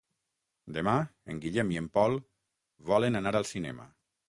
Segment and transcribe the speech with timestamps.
[0.77, 0.95] Demà
[1.33, 2.17] en Guillem i en Pol
[2.95, 3.89] volen anar al cinema.